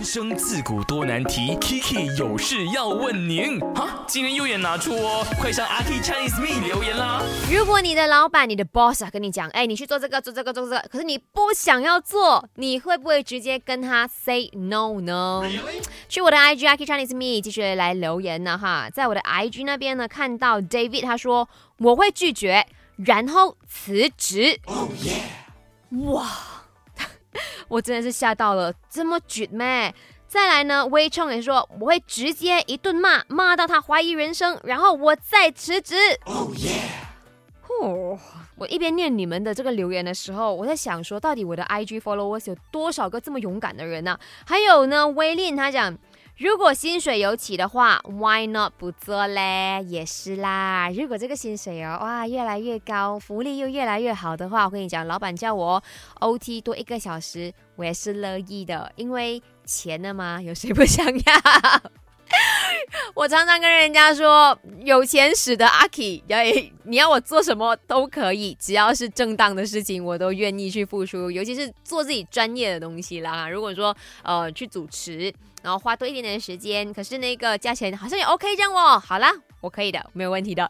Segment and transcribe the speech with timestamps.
[0.00, 3.60] 人生自古多难题，Kiki 有事要问您。
[3.74, 7.22] 哈，今天右眼拿出哦，快上阿 K Chinese Me 留言啦。
[7.52, 15.42] 如果你的老板、你的 boss 啊跟你讲，哎，你去做这个、做这个、做这个，可是你不想要做，你会不会直接跟他 say no 呢？
[16.08, 21.46] 去我的 IG 阿 K Chinese Me 继续来留言呢哈，在我的 IG 那边呢看到 David 他说
[21.76, 24.60] 我会拒绝，然后辞职。
[25.90, 26.26] 哇！
[27.70, 29.94] 我真的是吓到了，这么绝咩？
[30.26, 35.94] 再来呢，微冲也说我会直接一顿骂，骂到他怀疑人生，然后我再辞职。
[36.26, 36.82] 哦耶！
[37.66, 38.18] 嚯，
[38.56, 44.18] 我一边念你们的这个留言的时候，我在想说，到底我的 IG followers 有多少个这么勇敢的人呢？
[44.44, 45.96] 还有呢，威廉他讲。
[46.40, 49.84] 如果薪水有起的话，Why not 不做嘞？
[49.86, 50.88] 也是啦。
[50.88, 55.82] 如果这个薪水哦，哇，越来越高，福利又越来越好的话，我跟你讲，老板叫我
[56.20, 61.20] OT 多一个小时，我也是乐意的，因为钱了嘛，有谁不想要？
[63.14, 73.48] 我常常跟人家说，有钱使得阿 K，哎，你要我做什么都可以，只要是正当的事情，我都愿意去付出，尤其是做自己专业的东西啦。
[73.48, 75.32] 如果说呃去主持。
[75.62, 78.98] 然后花多一点点时间，可是那个价钱好像也 OK 这样哦。
[78.98, 80.64] 好啦，我可以的，没有问题的。